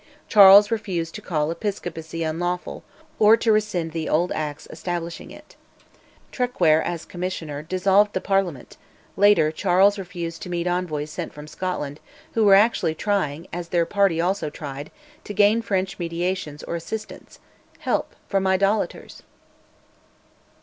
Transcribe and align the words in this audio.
Charles 0.27 0.71
refused 0.71 1.13
to 1.13 1.21
call 1.21 1.51
Episcopacy 1.51 2.23
unlawful, 2.23 2.83
or 3.19 3.37
to 3.37 3.51
rescind 3.51 3.91
the 3.91 4.09
old 4.09 4.31
Acts 4.31 4.67
establishing 4.71 5.29
it. 5.29 5.55
Traquair, 6.31 6.81
as 6.83 7.05
Commissioner, 7.05 7.61
dissolved 7.61 8.13
the 8.13 8.19
Parliament; 8.19 8.77
later 9.15 9.51
Charles 9.51 9.99
refused 9.99 10.41
to 10.41 10.49
meet 10.49 10.65
envoys 10.65 11.11
sent 11.11 11.33
from 11.35 11.45
Scotland, 11.47 11.99
who 12.33 12.43
were 12.43 12.55
actually 12.55 12.95
trying, 12.95 13.45
as 13.53 13.67
their 13.67 13.85
party 13.85 14.19
also 14.19 14.49
tried, 14.49 14.89
to 15.23 15.35
gain 15.35 15.61
French 15.61 15.99
mediation 15.99 16.57
or 16.67 16.75
assistance, 16.75 17.37
help 17.81 18.15
from 18.27 18.47
"idolaters"! 18.47 19.21